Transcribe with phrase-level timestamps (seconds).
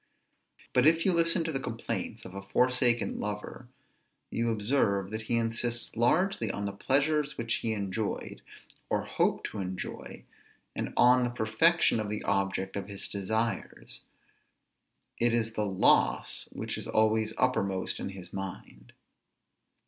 [0.73, 3.67] But if you listen to the complaints of a forsaken lover,
[4.31, 8.41] you observe that he insists largely on the pleasures which he enjoyed,
[8.89, 10.25] or hoped to enjoy,
[10.75, 14.01] and on the perfection of the object of his desires;
[15.19, 18.93] it is the loss which is always uppermost in his mind.